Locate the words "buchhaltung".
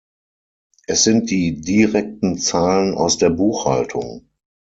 3.29-4.31